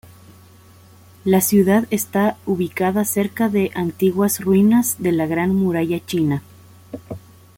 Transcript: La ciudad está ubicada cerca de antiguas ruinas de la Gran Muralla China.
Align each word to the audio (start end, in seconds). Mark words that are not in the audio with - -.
La 1.25 1.41
ciudad 1.41 1.85
está 1.91 2.35
ubicada 2.47 3.05
cerca 3.05 3.49
de 3.49 3.69
antiguas 3.75 4.39
ruinas 4.39 4.95
de 4.97 5.11
la 5.11 5.27
Gran 5.27 5.53
Muralla 5.53 6.03
China. 6.03 6.41